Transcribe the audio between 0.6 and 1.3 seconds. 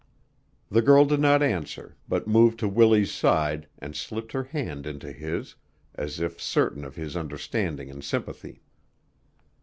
The girl did